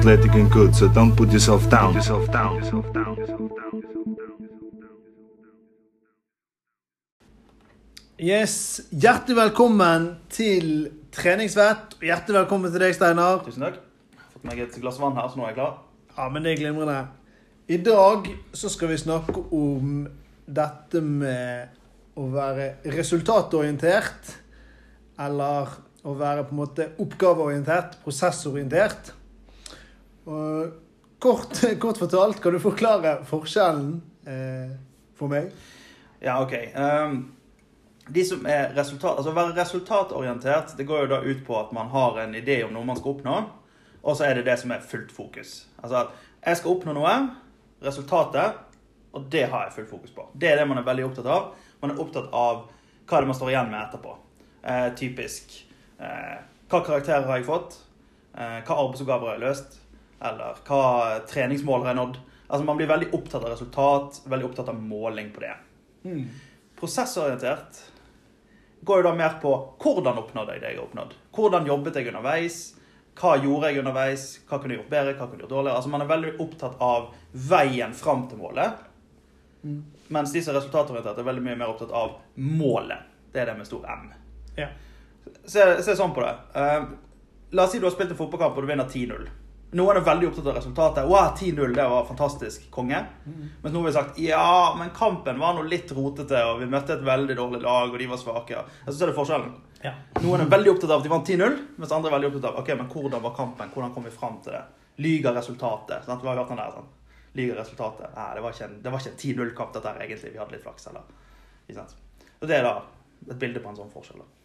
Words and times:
athletic 0.00 0.34
and 0.34 0.50
good, 0.50 0.74
so 0.74 0.88
don't 0.88 1.14
put 1.14 1.30
yourself 1.30 1.68
down. 1.68 1.92
Yourself 1.92 2.32
down. 2.32 2.56
Yourself 2.56 2.86
down. 2.94 3.16
Yourself 3.16 3.50
down. 3.60 3.82
Yes, 8.18 8.80
Hjertelig 8.92 9.36
velkommen 9.36 10.08
til 10.32 10.88
treningsvett. 11.12 11.98
og 11.98 12.08
Hjertelig 12.08 12.38
velkommen 12.38 12.72
til 12.72 12.80
deg, 12.80 12.96
Steinar. 12.96 13.44
Tusen 13.44 13.66
takk. 13.66 13.76
Jeg 13.76 14.22
har 14.22 14.32
fått 14.32 14.48
meg 14.48 14.64
et 14.64 14.80
glass 14.80 15.02
vann 15.02 15.20
her, 15.20 15.28
så 15.28 15.36
nå 15.36 15.44
er 15.44 15.52
jeg 15.52 15.58
klar. 15.60 15.76
Ja, 16.16 16.30
men 16.32 16.48
det 16.48 16.54
er 16.54 16.62
glimrende. 16.62 16.98
I 17.68 17.80
dag 17.84 18.32
så 18.56 18.72
skal 18.72 18.94
vi 18.94 19.00
snakke 19.04 19.44
om 19.52 20.02
dette 20.48 21.04
med 21.04 21.76
å 22.16 22.28
være 22.32 22.72
resultatorientert. 22.96 24.34
Eller 25.20 25.76
å 26.08 26.16
være 26.16 26.48
på 26.48 26.56
en 26.56 26.64
måte 26.64 26.92
oppgaveorientert, 27.04 28.00
prosessorientert. 28.04 29.16
Og 30.28 30.72
kort, 31.22 31.60
kort 31.82 32.00
fortalt, 32.00 32.40
kan 32.42 32.56
du 32.56 32.60
forklare 32.62 33.18
forskjellen 33.28 33.92
eh, 34.28 34.72
for 35.18 35.32
meg? 35.32 35.52
Ja, 36.20 36.40
OK. 36.42 36.56
Um, 36.76 37.20
de 38.10 38.24
som 38.26 38.46
er 38.48 38.74
resultat, 38.74 39.16
altså 39.16 39.30
Å 39.30 39.36
være 39.36 39.54
resultatorientert 39.56 40.74
det 40.76 40.86
går 40.88 41.04
jo 41.04 41.10
da 41.12 41.20
ut 41.24 41.44
på 41.46 41.56
at 41.60 41.70
man 41.76 41.92
har 41.92 42.18
en 42.24 42.34
idé 42.36 42.60
om 42.66 42.74
noe 42.74 42.88
man 42.88 42.98
skal 42.98 43.14
oppnå, 43.14 43.36
og 44.00 44.16
så 44.16 44.26
er 44.26 44.40
det 44.40 44.48
det 44.48 44.56
som 44.60 44.72
er 44.74 44.84
fullt 44.84 45.12
fokus. 45.14 45.54
Altså 45.82 46.02
at 46.02 46.26
jeg 46.40 46.60
skal 46.60 46.74
oppnå 46.74 46.96
noe, 46.96 47.14
resultatet, 47.84 48.60
og 49.12 49.26
det 49.32 49.46
har 49.52 49.66
jeg 49.66 49.76
fullt 49.78 49.90
fokus 49.90 50.14
på. 50.16 50.26
Det 50.34 50.50
er 50.50 50.60
det 50.60 50.68
man 50.68 50.80
er 50.80 50.86
veldig 50.86 51.08
opptatt 51.08 51.28
av. 51.28 51.50
Man 51.82 51.92
er 51.92 52.00
opptatt 52.02 52.30
av 52.36 52.66
hva 53.10 53.20
det 53.20 53.30
man 53.30 53.36
står 53.36 53.52
igjen 53.52 53.70
med 53.72 53.80
etterpå. 53.82 54.16
Eh, 54.60 54.88
typisk 54.96 55.54
eh, 55.98 56.36
hva 56.70 56.82
karakterer 56.86 57.26
har 57.26 57.40
jeg 57.40 57.48
fått? 57.48 57.78
Eh, 58.36 58.60
hva 58.62 58.76
arbeidsoppgaver 58.84 59.32
har 59.32 59.38
jeg 59.38 59.44
løst? 59.48 59.79
Eller 60.20 60.58
hva 60.66 60.82
treningsmål 61.28 61.84
har 61.84 61.94
jeg 61.94 62.00
nådd? 62.00 62.18
Altså 62.50 62.66
Man 62.66 62.76
blir 62.80 62.90
veldig 62.90 63.12
opptatt 63.16 63.44
av 63.44 63.54
resultat, 63.54 64.20
veldig 64.26 64.50
opptatt 64.50 64.68
av 64.72 64.82
måling 64.82 65.30
på 65.34 65.44
det. 65.44 65.54
Prosessorientert 66.80 67.80
går 68.80 69.00
jo 69.00 69.08
da 69.08 69.14
mer 69.14 69.38
på 69.42 69.52
hvordan 69.80 70.18
oppnådde 70.22 70.56
jeg 70.56 70.62
det 70.62 70.72
jeg 70.72 70.78
har 70.80 70.86
oppnådd. 70.88 71.16
Hvordan 71.36 71.66
jobbet 71.68 71.98
jeg 72.00 72.10
underveis? 72.12 72.60
Hva 73.20 73.34
gjorde 73.36 73.70
jeg 73.70 73.82
underveis? 73.82 74.28
Hva 74.48 74.58
kunne 74.60 74.74
jeg 74.74 74.80
gjort 74.80 74.92
bedre? 74.92 75.16
Hva 75.16 75.26
kunne 75.26 75.40
jeg 75.40 75.44
gjort 75.44 75.56
dårligere? 75.56 75.76
Altså 75.76 75.92
Man 75.92 76.04
er 76.04 76.12
veldig 76.12 76.32
opptatt 76.40 76.80
av 76.84 77.10
veien 77.50 77.92
fram 77.96 78.24
til 78.30 78.40
målet. 78.40 78.86
Mens 80.08 80.32
de 80.32 80.42
som 80.42 80.54
er 80.54 80.60
resultatorienterte, 80.60 81.20
er 81.20 81.28
veldig 81.28 81.44
mye 81.44 81.58
mer 81.60 81.74
opptatt 81.74 81.92
av 81.92 82.16
målet. 82.40 83.04
Det 83.32 83.42
er 83.42 83.52
det 83.52 83.58
med 83.58 83.68
stor 83.68 83.84
M. 83.86 84.08
Ja. 84.56 84.70
Se, 85.44 85.66
se 85.84 85.94
sånn 85.98 86.14
på 86.16 86.24
det. 86.24 86.32
Uh, 86.56 86.88
la 87.54 87.66
oss 87.66 87.74
si 87.74 87.82
du 87.82 87.86
har 87.86 87.94
spilt 87.94 88.14
en 88.14 88.18
fotballkamp 88.18 88.56
og 88.56 88.64
du 88.64 88.70
vinner 88.70 88.88
10-0. 88.88 89.28
Noen 89.78 90.00
er 90.00 90.02
veldig 90.02 90.26
opptatt 90.30 90.48
av 90.50 90.56
resultatet. 90.56 91.04
Wow, 91.06 91.28
10-0, 91.38 91.74
det 91.76 91.84
var 91.92 92.06
fantastisk. 92.08 92.64
Konge. 92.74 92.98
Mens 93.62 93.74
noen 93.74 93.86
har 93.86 93.92
sagt 93.94 94.18
ja, 94.18 94.74
men 94.78 94.90
kampen 94.96 95.38
var 95.38 95.54
nå 95.54 95.62
litt 95.70 95.92
rotete, 95.94 96.40
og 96.50 96.58
vi 96.58 96.66
møtte 96.66 96.96
et 96.96 97.04
veldig 97.06 97.36
dårlig 97.38 97.60
lag, 97.62 97.92
og 97.92 97.98
de 98.02 98.08
var 98.10 98.18
svake. 98.18 98.56
Jeg 98.56 98.88
synes 98.88 98.98
det 99.04 99.08
er 99.12 99.18
forskjellen. 99.20 99.52
Ja. 99.84 99.92
Noen 100.24 100.42
er 100.42 100.50
veldig 100.50 100.72
opptatt 100.74 100.90
av 100.90 100.98
at 100.98 101.06
de 101.06 101.12
vant 101.12 101.30
10-0, 101.30 101.54
mens 101.78 101.94
andre 101.94 102.10
er 102.10 102.16
veldig 102.16 102.30
opptatt 102.32 102.48
av 102.50 102.58
ok, 102.64 102.72
men 102.80 102.90
hvordan 102.90 103.22
var 103.28 103.36
kampen. 103.38 103.70
Hvordan 103.76 103.94
kom 103.94 104.08
vi 104.08 104.14
fram 104.16 104.40
til 104.42 104.56
det? 104.58 104.64
Lyger 105.06 105.38
resultatet. 105.38 106.02
Sant? 106.08 106.24
Vi 106.24 106.28
har 106.32 106.42
hørt 106.42 106.50
den 106.50 106.60
der, 106.64 106.74
sånn. 106.74 106.90
Lyger 107.38 107.62
resultatet. 107.62 108.10
Nei, 108.18 108.26
det 108.34 108.42
var 108.42 108.58
ikke 108.58 108.66
en, 108.66 108.76
det 108.82 108.92
var 108.92 109.04
ikke 109.04 109.14
en 109.14 109.22
10-0-kamp, 109.22 109.72
dette 109.78 109.94
her, 109.94 110.02
egentlig. 110.02 110.34
Vi 110.34 110.42
hadde 110.42 110.56
litt 110.58 110.66
flaks, 110.66 110.90
eller 110.90 111.14
Ikke 111.70 111.78
sant? 111.78 111.96
Og 112.40 112.50
det 112.50 112.58
er 112.58 112.66
da 112.66 112.74
et 113.30 113.38
bilde 113.38 113.62
på 113.62 113.70
en 113.70 113.78
sånn 113.78 113.94
forskjell. 113.94 114.18
da. 114.24 114.39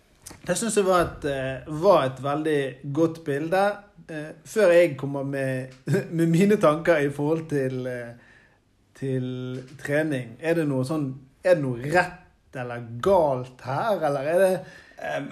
Det 0.45 0.55
syns 0.57 0.77
jeg 0.77 0.85
var 0.85 1.01
et, 1.05 1.25
eh, 1.29 1.73
var 1.81 2.05
et 2.05 2.21
veldig 2.21 2.59
godt 2.93 3.23
bilde. 3.25 3.63
Eh, 4.09 4.31
Før 4.45 4.73
jeg 4.73 4.97
kommer 4.97 5.23
med, 5.23 5.73
med 6.17 6.27
mine 6.29 6.57
tanker 6.61 7.01
i 7.01 7.09
forhold 7.09 7.47
til, 7.49 7.87
eh, 7.87 8.13
til 8.95 9.63
trening, 9.81 10.37
er 10.39 10.55
det 10.55 10.67
sånn 10.87 11.13
Er 11.45 11.55
det 11.55 11.61
noe 11.61 11.77
rett 11.77 12.55
eller 12.57 12.85
galt 13.03 13.61
her, 13.61 13.99
eller 14.01 14.27
er 14.31 14.39
det 14.39 14.65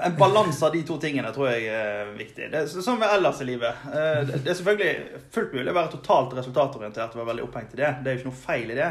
En 0.04 0.18
balanse 0.20 0.62
av 0.66 0.74
de 0.74 0.82
to 0.84 0.98
tingene 1.00 1.32
tror 1.34 1.48
jeg 1.50 1.70
er 1.72 2.12
viktig. 2.18 2.50
Det 2.52 2.60
er 2.60 2.68
sånn 2.68 3.00
med 3.00 3.10
ellers 3.10 3.40
i 3.42 3.46
livet. 3.48 3.86
Det 4.28 4.42
er 4.44 4.58
selvfølgelig 4.60 5.22
fullt 5.32 5.54
mulig 5.56 5.72
å 5.72 5.78
være 5.78 5.94
totalt 5.94 6.36
resultatorientert 6.38 7.16
og 7.16 7.22
være 7.22 7.30
veldig 7.32 7.46
opphengt 7.48 7.74
i 7.74 7.80
det. 7.80 7.94
Det 8.04 8.12
er 8.12 8.18
jo 8.18 8.20
ikke 8.20 8.30
noe 8.30 8.42
feil 8.44 8.74
i 8.76 8.78
det. 8.78 8.90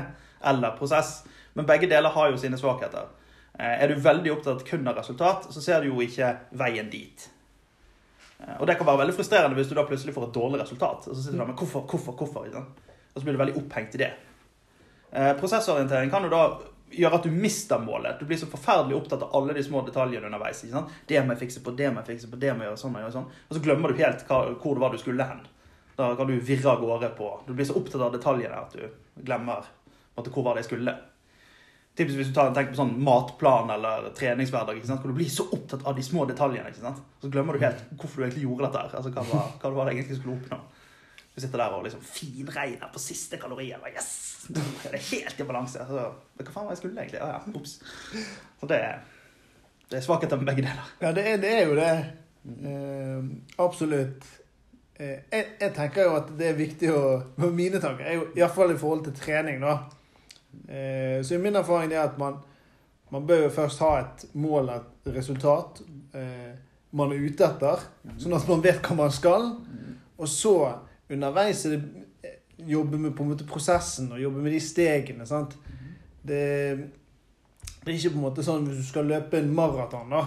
Eller 0.48 0.74
prosess. 0.78 1.12
Men 1.54 1.68
begge 1.68 1.90
deler 1.92 2.16
har 2.16 2.32
jo 2.32 2.40
sine 2.40 2.58
svakheter. 2.58 3.12
Eh, 3.58 3.82
Er 3.84 3.88
du 3.88 3.94
veldig 4.00 4.32
opptatt 4.32 4.64
kun 4.68 4.88
av 4.88 4.96
resultat, 4.96 5.46
så 5.52 5.60
ser 5.62 5.80
du 5.82 5.88
jo 5.92 6.00
ikke 6.00 6.36
veien 6.52 6.90
dit. 6.90 7.28
Eh, 8.40 8.60
Og 8.60 8.66
det 8.66 8.78
kan 8.78 8.86
være 8.86 8.98
veldig 9.04 9.14
frustrerende 9.16 9.56
hvis 9.56 9.68
du 9.68 9.74
da 9.74 9.84
plutselig 9.86 10.14
får 10.14 10.28
et 10.28 10.34
dårlig 10.34 10.60
resultat. 10.60 11.08
Og 11.08 11.16
så 11.16 11.22
sitter 11.22 11.38
du 11.38 11.44
der 11.44 11.52
med 11.52 11.56
hvorfor, 11.56 11.86
hvorfor, 11.86 12.12
hvorfor? 12.12 12.46
Og 13.14 13.20
så 13.20 13.24
blir 13.24 13.36
du 13.36 13.42
veldig 13.44 13.56
opphengt 13.60 13.94
i 13.94 13.98
det. 13.98 14.12
Eh, 15.12 15.32
Prosessorientering 15.36 16.10
kan 16.10 16.22
jo 16.24 16.30
da 16.32 16.44
gjøre 16.92 17.14
at 17.14 17.22
du 17.24 17.30
mister 17.30 17.78
målet. 17.80 18.18
Du 18.20 18.26
blir 18.28 18.36
så 18.36 18.46
forferdelig 18.46 18.96
opptatt 18.96 19.22
av 19.22 19.36
alle 19.36 19.54
de 19.56 19.62
små 19.64 19.80
detaljene 19.86 20.26
underveis. 20.28 20.64
ikke 20.64 20.72
sant? 20.76 20.90
Det 21.08 21.20
må 21.24 21.32
jeg 21.32 21.48
fikse 21.48 21.62
på, 21.64 21.76
det 21.76 21.90
må 21.92 22.00
jeg 22.02 22.16
fikse 22.16 22.30
på, 22.30 22.38
det 22.40 22.52
må 22.52 22.64
jeg 22.64 22.70
gjøre 22.72 22.82
sånn 22.82 22.96
og 22.96 23.00
gjøre 23.02 23.12
sånn. 23.16 23.30
Og 23.48 23.56
så 23.56 23.62
glemmer 23.64 23.88
du 23.92 24.02
helt 24.02 24.24
hva, 24.28 24.40
hvor 24.60 24.74
det 24.74 24.80
var 24.84 24.90
du 24.92 24.98
skulle 24.98 25.24
hen. 25.28 25.40
Da 25.96 26.14
kan 26.16 26.26
du 26.26 26.38
virre 26.40 26.70
av 26.72 26.80
gårde 26.80 27.10
på 27.16 27.28
Du 27.46 27.52
blir 27.52 27.66
så 27.68 27.76
opptatt 27.76 28.00
av 28.00 28.12
detaljene 28.12 28.56
at 28.56 28.72
du 28.72 28.88
glemmer 29.24 29.64
en 30.16 30.24
hvor 30.24 30.44
var 30.44 30.54
det 30.54 30.64
jeg 30.64 30.70
skulle. 30.72 30.94
Typisk 31.92 32.16
hvis 32.16 32.30
du 32.32 32.36
tenker 32.38 32.70
på 32.72 32.78
sånn 32.78 32.94
matplan 33.04 33.68
eller 33.74 34.06
treningshverdag, 34.16 34.78
hvor 34.88 35.10
du 35.12 35.16
blir 35.18 35.28
så 35.28 35.44
opptatt 35.52 35.82
av 35.84 35.96
de 35.96 36.04
små 36.06 36.24
detaljene. 36.30 36.70
ikke 36.72 36.80
sant? 36.80 37.02
Så 37.20 37.28
glemmer 37.32 37.52
du 37.58 37.64
helt 37.66 37.82
hvorfor 38.00 38.22
du 38.22 38.24
egentlig 38.26 38.46
gjorde 38.46 38.70
dette. 38.70 38.80
her. 38.86 38.96
Altså, 38.96 39.12
Hva 39.12 39.24
var, 39.28 39.50
hva 39.60 39.72
var 39.76 39.90
det 39.90 39.98
egentlig 39.98 40.16
skulle 40.20 40.38
oppnå. 40.38 40.60
Du 41.34 41.40
sitter 41.40 41.60
der 41.62 41.76
og 41.76 41.84
liksom 41.84 42.00
finregner 42.04 42.90
på 42.92 43.00
siste 43.00 43.36
kalorier. 43.40 43.78
og 43.80 43.92
Yes! 43.92 44.08
Det 44.48 44.62
er 44.92 44.96
helt 45.10 45.40
i 45.40 45.44
balanse. 45.48 45.84
Så, 45.88 46.08
hva 46.40 46.48
faen 46.50 46.66
var 46.66 46.74
jeg 46.74 46.80
skulle 46.80 47.04
egentlig? 47.04 47.20
Ja, 47.20 47.28
ja, 47.36 47.56
ops. 47.60 47.78
Så 48.60 48.68
det, 48.72 48.80
det 49.92 50.00
er 50.00 50.04
svakheter 50.08 50.40
med 50.40 50.48
begge 50.48 50.64
deler. 50.66 50.90
Ja, 51.00 51.12
det 51.16 51.24
er, 51.28 51.40
det 51.44 51.54
er 51.60 51.66
jo 51.68 51.76
det. 51.76 51.92
Eh, 52.72 53.30
absolutt. 53.64 54.26
Eh, 54.96 55.18
jeg, 55.32 55.46
jeg 55.60 55.72
tenker 55.76 56.08
jo 56.08 56.16
at 56.20 56.32
det 56.40 56.48
er 56.50 56.58
viktig 56.58 56.90
å 56.92 57.02
Mine 57.52 57.80
tanker 57.80 58.04
er 58.08 58.18
jo 58.18 58.26
iallfall 58.36 58.72
i 58.74 58.80
forhold 58.80 59.04
til 59.08 59.16
trening, 59.20 59.60
da. 59.64 59.78
Eh, 60.68 61.22
så 61.24 61.38
min 61.38 61.56
erfaring 61.56 61.92
er 61.92 62.04
at 62.04 62.18
man, 62.20 62.38
man 63.10 63.26
bør 63.26 63.46
jo 63.46 63.54
først 63.54 63.82
ha 63.84 63.92
et 64.00 64.26
mål, 64.34 64.70
et 64.74 65.12
resultat, 65.16 65.82
eh, 66.14 66.52
man 66.92 67.12
er 67.12 67.24
ute 67.24 67.46
etter. 67.46 67.84
Sånn 68.20 68.36
at 68.36 68.48
man 68.50 68.64
vet 68.64 68.82
hva 68.84 68.96
man 68.98 69.12
skal. 69.14 69.50
Og 70.18 70.28
så 70.28 70.54
underveis 71.12 71.64
er 71.66 71.76
det 71.76 72.06
eh, 72.24 72.38
jobbe 72.68 73.00
med 73.00 73.16
på 73.16 73.24
en 73.24 73.32
måte 73.32 73.48
prosessen 73.48 74.12
og 74.12 74.22
jobbe 74.22 74.44
med 74.44 74.54
de 74.54 74.60
stegene. 74.62 75.26
sant? 75.26 75.56
Det, 76.22 76.42
det 77.82 77.88
er 77.88 77.96
ikke 77.96 78.14
på 78.14 78.20
en 78.20 78.26
måte 78.28 78.44
sånn 78.46 78.68
hvis 78.68 78.84
du 78.84 78.88
skal 78.92 79.08
løpe 79.10 79.40
en 79.40 79.52
maraton, 79.56 80.12
da. 80.12 80.26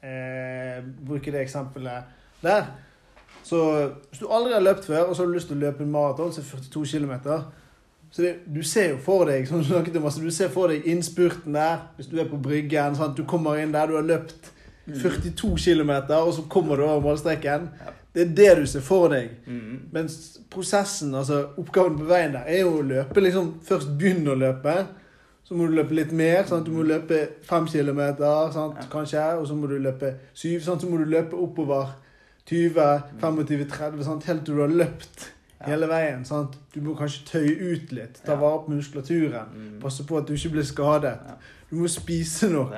Eh, 0.00 0.80
bruke 1.06 1.32
det 1.32 1.44
eksempelet 1.44 2.16
der. 2.42 2.72
Så 3.44 3.60
hvis 4.08 4.20
du 4.20 4.28
aldri 4.32 4.54
har 4.54 4.64
løpt 4.64 4.88
før, 4.88 5.06
og 5.06 5.16
så 5.16 5.22
har 5.22 5.30
du 5.30 5.36
lyst 5.36 5.50
til 5.50 5.58
å 5.58 5.64
løpe 5.66 5.84
en 5.84 5.92
maraton, 5.92 6.32
så 6.32 6.42
er 6.42 6.48
42 6.48 6.84
km 6.96 7.14
så 8.10 8.22
det, 8.22 8.32
Du 8.54 8.62
ser 8.62 8.90
jo 8.90 8.96
for 9.04 9.28
deg 9.30 9.46
som 9.48 9.60
du 9.60 9.68
snakket 9.68 9.96
om, 9.96 10.08
altså, 10.08 10.22
du 10.22 10.30
ser 10.34 10.50
for 10.50 10.72
deg 10.72 10.86
innspurten 10.90 11.54
der, 11.54 11.86
hvis 11.96 12.10
du 12.10 12.18
er 12.18 12.28
på 12.30 12.40
Bryggen. 12.42 12.96
Sant? 12.98 13.16
Du 13.16 13.24
kommer 13.24 13.60
inn 13.60 13.74
der, 13.74 13.86
du 13.86 13.98
har 13.98 14.06
løpt 14.06 14.52
42 14.90 15.56
km, 15.56 15.90
og 16.18 16.34
så 16.34 16.42
kommer 16.50 16.76
du 16.76 16.84
over 16.84 17.00
målstreken. 17.00 17.68
Det 18.14 18.22
er 18.22 18.32
det 18.34 18.54
du 18.58 18.66
ser 18.66 18.82
for 18.82 19.12
deg. 19.12 19.36
Mm. 19.46 19.76
Mens 19.94 20.40
prosessen, 20.50 21.14
altså 21.14 21.44
oppgaven 21.60 21.98
på 22.00 22.08
veien 22.10 22.34
der, 22.34 22.48
er 22.50 22.64
jo 22.64 22.80
å 22.80 22.86
løpe 22.86 23.22
liksom 23.22 23.52
Først 23.66 23.92
begynne 23.98 24.32
å 24.32 24.40
løpe. 24.40 24.74
Så 25.46 25.54
må 25.54 25.66
du 25.66 25.76
løpe 25.78 25.94
litt 25.94 26.10
mer. 26.14 26.42
Sant? 26.46 26.66
Du 26.66 26.74
må 26.74 26.82
løpe 26.86 27.20
5 27.46 27.68
kilometer, 27.70 28.50
sant? 28.54 28.82
Kanskje. 28.90 29.22
Og 29.38 29.46
så 29.46 29.54
må 29.58 29.70
du 29.70 29.78
løpe 29.78 30.16
7. 30.34 30.58
Sant? 30.62 30.82
Så 30.82 30.90
må 30.90 30.98
du 30.98 31.06
løpe 31.10 31.38
oppover 31.38 31.94
20, 32.50 32.82
25, 33.22 33.64
30, 33.70 34.04
sant? 34.06 34.26
helt 34.26 34.44
til 34.46 34.58
du 34.58 34.64
har 34.64 34.74
løpt. 34.74 35.28
Hele 35.66 35.88
veien. 35.90 36.24
Sant? 36.24 36.56
Du 36.74 36.80
må 36.84 36.94
kanskje 36.98 37.26
tøye 37.28 37.74
ut 37.74 37.92
litt. 37.96 38.22
Ta 38.26 38.38
vare 38.40 38.64
på 38.64 38.74
muskulaturen. 38.74 39.54
Mm. 39.54 39.78
Passe 39.82 40.06
på 40.08 40.18
at 40.20 40.28
du 40.28 40.34
ikke 40.36 40.56
blir 40.56 40.66
skadet. 40.66 41.16
Du 41.70 41.78
må 41.82 41.90
spise 41.90 42.50
nok. 42.52 42.76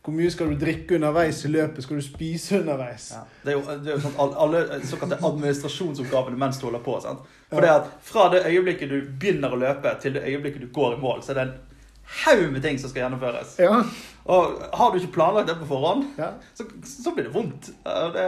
Hvor 0.00 0.14
mye 0.16 0.30
skal 0.32 0.48
du 0.48 0.56
drikke 0.56 0.96
underveis 0.96 1.42
i 1.44 1.50
løpet? 1.52 1.84
Skal 1.84 1.98
du 2.00 2.04
spise 2.04 2.60
underveis? 2.62 3.10
Ja. 3.12 3.24
Det 3.44 3.52
er 3.52 3.58
jo, 3.58 3.74
det 3.84 3.90
er 3.90 3.98
jo 3.98 4.04
sånn 4.06 4.36
alle 4.44 4.62
såkalte 4.88 5.18
administrasjonsoppgavene 5.28 6.40
mens 6.40 6.60
du 6.60 6.64
holder 6.70 6.80
på. 6.86 6.94
Sant? 7.04 7.26
For 7.50 7.60
det 7.60 7.72
at 7.74 7.90
Fra 8.06 8.30
det 8.32 8.46
øyeblikket 8.48 8.88
du 8.88 8.96
begynner 9.20 9.52
å 9.52 9.58
løpe, 9.60 9.92
til 10.00 10.16
det 10.16 10.24
øyeblikket 10.24 10.64
du 10.64 10.70
går 10.72 10.96
i 10.96 11.02
mål, 11.02 11.20
så 11.26 11.34
er 11.34 11.40
det 11.40 11.44
en 11.48 11.58
haug 12.24 12.46
med 12.54 12.64
ting 12.64 12.80
som 12.80 12.90
skal 12.90 13.04
gjennomføres. 13.04 13.58
Ja. 13.60 13.82
Og 14.30 14.64
har 14.80 14.90
du 14.90 14.98
ikke 15.02 15.18
planlagt 15.18 15.50
det 15.50 15.58
på 15.60 15.68
forhånd, 15.68 16.08
ja. 16.18 16.32
så, 16.54 16.64
så 16.86 17.12
blir 17.14 17.28
det 17.28 17.34
vondt. 17.34 17.70
Det? 18.16 18.26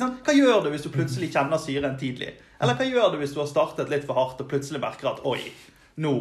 Hva 0.00 0.34
gjør 0.34 0.64
du 0.64 0.72
hvis 0.72 0.86
du 0.86 0.92
plutselig 0.94 1.30
kjenner 1.34 1.60
syren 1.60 1.98
tidlig? 2.00 2.32
Eller 2.64 2.78
hva 2.80 2.88
gjør 2.88 3.12
du 3.14 3.20
hvis 3.20 3.34
du 3.36 3.40
har 3.42 3.50
startet 3.50 3.92
litt 3.92 4.06
for 4.08 4.18
hardt 4.18 4.40
og 4.42 4.48
plutselig 4.50 4.80
merker 4.82 5.12
at 5.12 5.22
oi, 5.28 5.38
nå? 6.02 6.14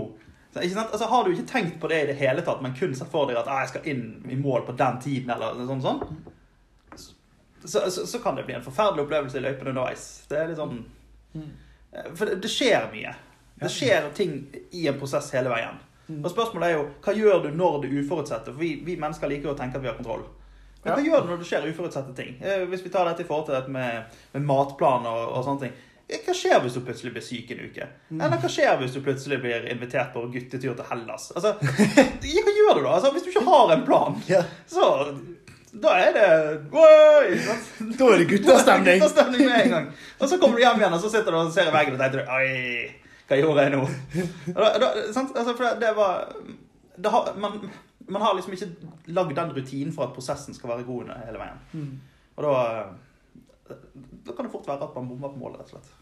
Altså, 0.53 1.07
Har 1.09 1.23
du 1.25 1.31
ikke 1.33 1.47
tenkt 1.49 1.79
på 1.81 1.89
det 1.89 2.03
i 2.03 2.09
det 2.11 2.19
hele 2.19 2.43
tatt, 2.45 2.61
men 2.61 2.75
kun 2.77 2.93
sett 2.95 3.09
for 3.09 3.25
deg 3.31 3.39
at 3.41 3.49
jeg 3.49 3.71
skal 3.71 3.87
inn 3.89 4.03
i 4.29 4.37
mål 4.37 4.67
på 4.67 4.75
den 4.77 4.99
tiden, 5.01 5.31
eller 5.33 5.63
sånn, 5.65 5.81
sånn 5.81 6.03
så, 7.65 7.79
så, 7.89 8.03
så 8.05 8.19
kan 8.19 8.35
det 8.35 8.43
bli 8.45 8.53
en 8.57 8.63
forferdelig 8.65 9.05
opplevelse 9.05 9.39
i 9.39 9.41
løypen 9.45 9.69
underveis. 9.71 10.03
Det 10.29 10.37
er 10.37 10.51
litt 10.51 10.59
sånn 10.59 10.83
Eh, 11.93 12.11
For 12.17 12.25
det, 12.29 12.35
det 12.41 12.49
skjer 12.51 12.87
mye. 12.93 13.15
Det 13.61 13.69
skjer 13.71 14.07
ting 14.17 14.31
i 14.73 14.87
en 14.89 14.99
prosess 14.99 15.31
hele 15.33 15.49
veien. 15.53 15.75
Og 16.19 16.29
spørsmålet 16.31 16.67
er 16.67 16.73
jo 16.75 16.85
hva 17.05 17.13
gjør 17.15 17.43
du 17.45 17.51
når 17.55 17.77
det 17.83 17.91
uforutsette? 18.03 18.51
For 18.51 18.59
vi, 18.59 18.71
vi 18.85 18.95
mennesker 18.99 19.29
liker 19.31 19.53
å 19.53 19.57
tenke 19.57 19.77
at 19.79 19.83
vi 19.85 19.89
har 19.91 19.97
kontroll. 19.97 20.25
Men 20.83 20.97
hva 20.97 21.05
gjør 21.05 21.23
du 21.23 21.29
når 21.31 21.39
det 21.43 21.47
skjer 21.47 21.67
uforutsette 21.69 22.15
ting? 22.17 22.33
Eh, 22.43 22.65
Hvis 22.69 22.83
vi 22.85 22.91
tar 22.93 23.07
dette 23.07 23.23
i 23.23 23.27
forhold 23.29 23.47
til 23.47 23.55
dette 23.55 23.71
med, 23.71 24.17
med 24.33 24.45
matplan 24.49 25.05
og, 25.09 25.21
og 25.37 25.45
sånne 25.47 25.67
ting. 25.67 25.77
Hva 26.03 26.33
skjer 26.35 26.59
hvis 26.61 26.75
du 26.75 26.81
plutselig 26.83 27.13
blir 27.15 27.23
syk 27.25 27.51
en 27.55 27.61
uke? 27.63 27.85
Eller 28.11 28.41
hva 28.41 28.49
skjer 28.51 28.75
hvis 28.81 28.95
du 28.95 28.99
plutselig 29.05 29.39
blir 29.41 29.69
invitert 29.71 30.11
på 30.13 30.25
guttetur 30.33 30.75
til 30.75 30.89
Hellas? 30.89 31.29
Altså, 31.37 31.53
hva 31.61 32.55
gjør 32.57 32.79
du 32.79 32.83
da? 32.83 32.97
Altså, 32.97 33.13
hvis 33.15 33.23
du 33.23 33.31
ikke 33.31 33.45
har 33.47 33.73
en 33.77 33.85
plan, 33.87 34.19
så 34.69 34.89
da 35.73 35.93
er 35.97 36.11
det 36.13 36.25
Oi! 36.77 37.37
Da 37.97 38.09
er 38.11 38.19
det 38.21 38.27
guttastemning. 38.29 38.99
Guttastemning 39.01 39.47
med 39.47 39.55
en 39.63 39.71
gang. 39.71 39.87
Og 40.19 40.29
så 40.29 40.37
kommer 40.37 40.59
du 40.59 40.65
hjem 40.65 40.83
igjen, 40.83 40.93
og 40.93 41.01
så 41.01 41.09
sitter 41.09 41.33
du 41.33 41.39
og 41.39 41.53
ser 41.55 41.71
i 41.71 41.73
veggen 41.73 41.95
og 41.95 42.03
tenker 42.03 42.29
Oi, 42.35 42.51
hva 43.29 43.39
gjorde 43.39 43.65
jeg 43.65 43.73
nå? 43.73 43.87
Da, 44.59 44.69
da? 44.83 44.91
Altså, 45.07 45.55
for 45.55 45.79
det 45.81 45.95
var 45.97 46.27
det 46.93 47.09
har, 47.09 47.31
man, 47.41 47.57
man 48.05 48.21
har 48.21 48.35
liksom 48.37 48.53
ikke 48.53 48.67
lagd 49.17 49.33
den 49.35 49.55
rutinen 49.55 49.93
for 49.95 50.05
at 50.05 50.13
prosessen 50.13 50.53
skal 50.53 50.69
være 50.69 50.85
god 50.85 51.09
hele 51.25 51.39
veien. 51.41 51.63
Mm. 51.73 51.95
Og 52.35 52.45
da 52.45 52.53
Da 54.25 54.35
kan 54.35 54.45
det 54.47 54.53
fort 54.53 54.67
være 54.67 54.87
at 54.87 54.95
man 54.97 55.09
bommer 55.11 55.33
på 55.33 55.41
målet, 55.41 55.61
rett 55.61 55.73
og 55.73 55.77
slett. 55.77 55.93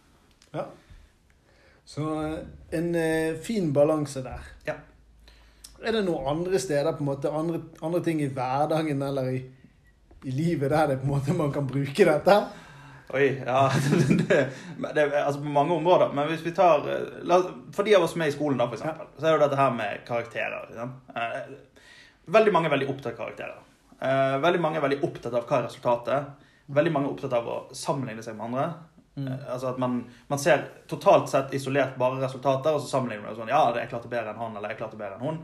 Ja. 0.51 0.65
Så 1.85 2.07
eh, 2.23 2.37
en 2.77 2.95
eh, 2.95 3.35
fin 3.43 3.73
balanse 3.73 4.23
der. 4.23 4.47
Ja. 4.67 4.77
Er 5.81 5.97
det 5.97 6.05
noen 6.05 6.27
andre 6.29 6.59
steder, 6.61 6.93
på 6.93 7.03
en 7.03 7.09
måte, 7.09 7.31
andre, 7.33 7.63
andre 7.81 8.03
ting 8.05 8.21
i 8.21 8.29
hverdagen 8.29 9.01
eller 9.01 9.31
i, 9.33 9.39
i 10.23 10.33
livet 10.35 10.69
der 10.69 10.91
det 10.91 10.99
på 11.01 11.07
en 11.09 11.15
måte 11.15 11.33
man 11.37 11.53
kan 11.53 11.67
bruke 11.67 12.05
dette? 12.05 12.35
Oi, 13.11 13.25
ja 13.43 13.65
det, 14.29 14.37
det, 14.95 15.03
Altså 15.19 15.41
på 15.41 15.51
mange 15.51 15.73
områder. 15.73 16.13
Men 16.15 16.29
hvis 16.29 16.45
vi 16.45 16.53
tar 16.55 16.85
eh, 16.87 17.17
la, 17.27 17.41
For 17.73 17.87
de 17.87 17.97
av 17.97 18.05
oss 18.05 18.13
som 18.15 18.23
er 18.23 18.31
i 18.31 18.35
skolen, 18.35 18.61
da, 18.61 18.69
for 18.69 18.79
eksempel, 18.79 19.09
så 19.17 19.27
er 19.27 19.35
jo 19.35 19.41
dette 19.43 19.59
her 19.59 19.73
med 19.75 20.05
karakterer. 20.07 20.71
Eh, 21.15 21.41
Veldig 22.31 22.53
mange 22.53 22.69
er 22.69 22.75
veldig 22.77 22.87
opptatt 22.93 23.11
av 23.11 23.17
karakterer. 23.17 23.57
Veldig 24.41 24.59
mange 24.61 24.77
er 24.77 24.83
veldig 24.85 24.99
opptatt 25.03 25.33
av 25.35 25.47
hva 25.49 25.57
er 25.57 25.65
resultatet. 25.65 26.50
Veldig 26.73 26.91
mange 26.93 27.07
er 27.09 27.13
opptatt 27.15 27.33
av 27.33 27.47
å 27.47 27.57
sammenligne 27.75 28.23
seg 28.23 28.35
med 28.37 28.45
andre. 28.51 28.67
Mm. 29.15 29.27
Altså 29.51 29.67
at 29.73 29.77
man, 29.81 29.97
man 30.29 30.39
ser 30.39 30.61
totalt 30.87 31.27
sett 31.29 31.51
isolert 31.53 31.97
bare 31.99 32.21
resultater, 32.21 32.71
og 32.71 32.79
så 32.81 32.87
sammenligner 32.93 33.25
man 33.27 33.35
sånn 33.35 33.49
Ja, 33.51 33.65
jeg 33.75 33.89
klarte 33.91 34.07
bedre 34.11 34.31
enn 34.31 34.39
han, 34.39 34.55
eller 34.55 34.71
jeg 34.71 34.79
klarte 34.79 34.97
bedre 34.99 35.17
enn 35.17 35.25
hun. 35.27 35.39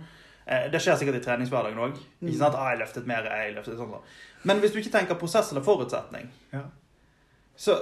Eh, 0.47 0.69
Det 0.71 0.79
skjer 0.81 0.95
sikkert 1.01 1.19
i 1.19 1.23
treningshverdagen 1.25 1.81
òg. 1.83 1.97
Ikke 2.21 2.37
sant? 2.39 2.55
Ah, 2.55 2.69
jeg 2.71 2.79
løftet 2.79 3.07
mer, 3.09 3.27
jeg 3.27 3.55
løftet 3.57 3.75
sånn. 3.77 3.91
sånn. 3.91 4.05
Men 4.47 4.61
hvis 4.63 4.71
du 4.71 4.79
ikke 4.79 4.93
tenker 4.99 5.19
prosess 5.19 5.51
eller 5.51 5.65
forutsetning, 5.67 6.29
Ja. 6.53 6.63
så, 7.55 7.75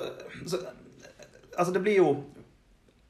så 0.47 0.57
Altså, 1.57 1.71
det 1.74 1.81
blir 1.86 1.95
jo 2.01 2.24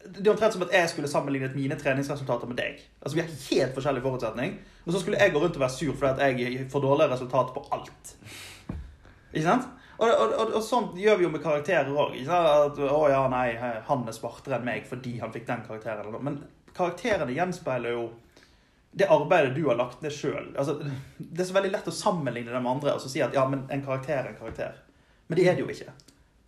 Det 0.06 0.28
er 0.28 0.32
omtrent 0.36 0.54
som 0.54 0.62
at 0.62 0.72
jeg 0.72 0.90
skulle 0.90 1.08
sammenlignet 1.10 1.56
mine 1.56 1.76
treningsresultater 1.80 2.46
med 2.48 2.58
deg. 2.58 2.82
Altså, 3.02 3.16
Vi 3.16 3.22
har 3.22 3.30
helt 3.50 3.74
forskjellig 3.74 4.04
forutsetning. 4.04 4.60
Og 4.86 4.94
så 4.94 5.00
skulle 5.00 5.18
jeg 5.18 5.34
gå 5.34 5.40
rundt 5.42 5.56
og 5.56 5.62
være 5.64 5.70
sur 5.74 5.94
fordi 5.96 6.12
at 6.22 6.38
jeg 6.40 6.68
får 6.72 6.82
dårligere 6.82 7.14
resultat 7.16 7.54
på 7.56 7.64
alt. 7.72 8.16
Ikke 9.34 9.48
sant? 9.48 9.66
Og, 9.98 10.10
og, 10.10 10.34
og, 10.34 10.54
og 10.60 10.64
sånt 10.64 10.98
gjør 11.00 11.20
vi 11.20 11.26
jo 11.28 11.32
med 11.32 11.44
karakterer 11.44 11.92
òg. 11.92 12.18
Å 12.28 13.02
ja, 13.12 13.22
nei, 13.32 13.48
han 13.88 14.06
er 14.06 14.16
smartere 14.16 14.60
enn 14.60 14.68
meg 14.68 14.88
fordi 14.90 15.18
han 15.22 15.34
fikk 15.34 15.48
den 15.48 15.66
karakteren. 15.68 16.18
Men 16.26 16.42
karakterene 16.76 17.36
gjenspeiler 17.36 17.96
jo 17.96 18.10
det 18.96 19.08
arbeidet 19.12 19.56
du 19.56 19.66
har 19.68 19.80
lagt 19.80 20.04
ned 20.04 20.14
sjøl. 20.16 20.54
Altså, 20.56 20.78
det 21.18 21.44
er 21.44 21.48
så 21.50 21.56
veldig 21.58 21.72
lett 21.74 21.88
å 21.92 21.96
sammenligne 21.96 22.52
det 22.52 22.62
med 22.62 22.78
andre 22.78 22.96
og 22.96 23.02
så 23.04 23.12
si 23.12 23.24
at 23.24 23.36
ja, 23.36 23.44
men 23.52 23.66
en 23.72 23.84
karakter 23.84 24.22
er 24.22 24.30
en 24.32 24.38
karakter. 24.40 24.78
Men 25.28 25.40
det 25.40 25.48
er 25.50 25.58
det 25.58 25.66
jo 25.66 25.72
ikke. 25.74 25.96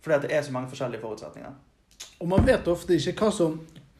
Fordi 0.04 0.22
det 0.24 0.36
er 0.36 0.46
så 0.46 0.54
mange 0.54 0.70
forskjellige 0.72 1.02
forutsetninger. 1.02 1.58
Og 2.22 2.30
man 2.30 2.46
vet 2.46 2.70
ofte 2.70 2.96
ikke 2.96 3.26
hva 3.26 3.34
som 3.34 3.58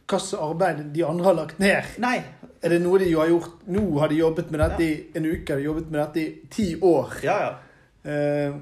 slags 0.09 0.35
arbeid 0.35 0.81
de 0.95 1.05
andre 1.05 1.25
har 1.29 1.37
lagt 1.37 1.59
ned. 1.61 1.85
Nei. 2.01 2.17
Er 2.63 2.73
det 2.75 2.81
noe 2.83 2.99
de 2.99 3.11
har 3.13 3.29
gjort 3.31 3.67
Nå 3.71 3.85
har 4.01 4.11
de 4.11 4.17
jobbet 4.19 4.49
med 4.51 4.63
dette 4.65 4.83
i 4.83 4.95
en 5.15 5.27
uke, 5.29 5.53
har 5.53 5.61
de 5.61 5.67
jobbet 5.69 5.91
med 5.93 6.01
dette 6.01 6.23
i 6.23 6.49
ti 6.51 6.69
år. 6.81 7.19
Ja, 7.23 7.37
ja. 7.45 7.53
Eh, 8.11 8.57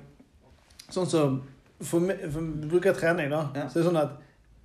sånn 0.91 1.06
som 1.06 1.43
For 1.83 2.00
for 2.33 2.41
bruker 2.71 2.94
trening, 2.97 3.29
da, 3.31 3.50
Ja. 3.55 3.67
så 3.69 3.79
er 3.79 3.83
det 3.83 3.91
sånn 3.91 4.00
at 4.03 4.12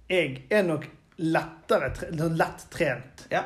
jeg 0.09 0.43
er 0.49 0.63
nok 0.63 0.85
lettere 1.19 1.89
sånn 1.95 2.37
lettrent. 2.37 3.25
Ja, 3.31 3.43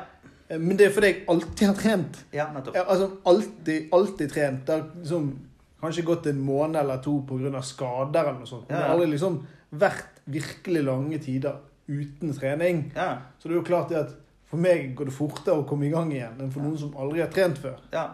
Eh, 0.48 0.58
Men 0.58 0.76
det 0.76 0.86
er 0.86 0.90
fordi 0.94 1.06
jeg 1.08 1.24
alltid 1.26 1.66
har 1.66 1.74
trent. 1.74 2.24
ja 2.32 2.44
nettopp. 2.54 2.76
Altså, 2.76 3.10
alltid, 3.26 3.88
alltid 3.92 4.30
trent. 4.32 4.64
Det 4.66 4.72
har 4.74 4.90
liksom, 4.96 5.38
kanskje 5.82 6.04
gått 6.04 6.26
en 6.26 6.38
måned 6.40 6.76
eller 6.76 6.98
to 7.02 7.22
pga. 7.26 7.60
skader 7.62 8.20
eller 8.20 8.38
noe 8.38 8.46
sånt. 8.46 8.68
Men 8.68 8.78
det 8.78 8.84
Ja, 8.84 8.88
har 8.88 8.94
aldri 8.94 9.10
liksom 9.10 9.40
vært 9.74 10.20
virkelig 10.30 10.84
lange 10.84 11.18
tider 11.18 11.56
uten 11.88 12.32
trening. 12.38 12.92
Ja, 12.94 13.18
Så 13.40 13.48
det 13.48 13.56
er 13.56 13.60
jo 13.60 13.62
klart 13.64 13.88
det 13.88 13.96
at 13.98 14.14
for 14.44 14.56
meg 14.56 14.94
går 14.94 15.06
det 15.06 15.14
fortere 15.14 15.56
å 15.64 15.66
komme 15.66 15.86
i 15.86 15.90
gang 15.90 16.12
igjen 16.12 16.38
enn 16.40 16.52
for 16.52 16.60
noen 16.60 16.78
som 16.78 16.94
aldri 16.96 17.20
har 17.20 17.28
trent 17.28 17.58
før. 17.58 17.78
ja. 17.92 18.10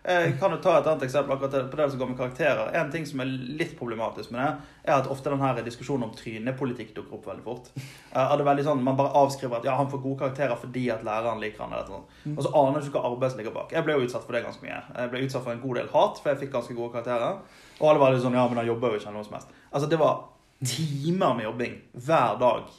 Jeg 0.00 0.38
kan 0.40 0.54
jo 0.54 0.56
ta 0.64 0.78
et 0.78 0.86
annet 0.88 1.02
eksempel 1.04 1.34
akkurat 1.34 1.66
på 1.68 1.76
det 1.76 1.86
som 1.92 2.00
går 2.00 2.08
med 2.08 2.16
karakterer. 2.16 2.70
En 2.80 2.90
ting 2.92 3.04
som 3.06 3.20
er 3.20 3.28
litt 3.60 3.74
problematisk 3.76 4.32
med 4.32 4.40
det, 4.40 4.68
er 4.86 4.94
at 4.94 5.10
ofte 5.12 5.28
denne 5.28 5.64
diskusjonen 5.66 6.06
om 6.08 6.14
trynepolitikk 6.16 6.94
dukker 6.96 7.18
opp 7.18 7.28
veldig 7.28 7.44
fort. 7.44 7.68
Eh, 7.76 8.16
er 8.22 8.32
det 8.40 8.46
veldig 8.48 8.64
sånn, 8.64 8.80
Man 8.82 8.96
bare 8.96 9.12
avskriver 9.20 9.60
at 9.60 9.68
ja, 9.68 9.76
han 9.76 9.90
får 9.92 10.00
gode 10.02 10.18
karakterer 10.22 10.56
fordi 10.56 10.86
at 10.90 11.04
læreren 11.04 11.40
liker 11.42 11.66
han. 11.66 11.72
eller 11.76 11.92
noe. 11.92 12.34
Og 12.36 12.42
så 12.46 12.52
aner 12.62 12.80
du 12.80 12.88
ikke 12.88 12.96
hva 12.98 13.12
arbeid 13.12 13.34
som 13.34 13.42
ligger 13.42 13.54
bak. 13.54 13.72
Jeg 13.76 13.84
ble 13.84 13.98
jo 13.98 14.06
utsatt 14.08 14.24
for 14.24 14.32
det 14.32 14.44
ganske 14.46 14.64
mye. 14.64 14.80
Jeg 14.96 15.12
ble 15.12 15.22
utsatt 15.26 15.44
for 15.44 15.52
en 15.52 15.60
god 15.60 15.76
del 15.82 15.92
hat, 15.92 16.22
for 16.22 16.32
jeg 16.32 16.40
fikk 16.46 16.52
ganske 16.56 16.74
gode 16.74 16.92
karakterer. 16.96 17.44
Og 17.80 17.90
alle 17.90 18.00
var 18.00 18.14
litt 18.16 18.24
sånn 18.24 18.38
ja, 18.40 18.46
men 18.48 18.62
han 18.62 18.66
jobber 18.72 18.94
jo 18.96 19.02
ikke 19.02 19.12
noe 19.12 19.24
som 19.28 19.36
helst. 19.36 19.52
Altså, 19.70 19.90
det 19.92 20.00
var 20.00 20.24
timer 20.64 21.36
med 21.36 21.44
jobbing 21.44 21.76
hver 22.08 22.40
dag 22.40 22.72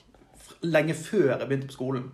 lenge 0.61 0.93
før 0.97 1.31
jeg 1.37 1.47
begynte 1.47 1.69
på 1.71 1.77
skolen. 1.77 2.09